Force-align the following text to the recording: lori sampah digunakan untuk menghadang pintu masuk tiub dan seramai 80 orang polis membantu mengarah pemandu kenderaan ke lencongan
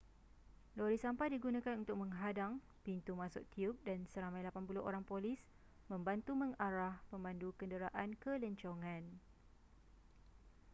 lori 0.81 0.97
sampah 1.03 1.29
digunakan 1.35 1.77
untuk 1.83 1.93
menghadang 2.03 2.53
pintu 2.85 3.11
masuk 3.21 3.43
tiub 3.53 3.75
dan 3.87 3.99
seramai 4.11 4.41
80 4.49 4.81
orang 4.89 5.03
polis 5.09 5.37
membantu 5.93 6.31
mengarah 6.41 6.93
pemandu 7.13 7.49
kenderaan 7.59 8.09
ke 8.21 8.31
lencongan 8.43 9.03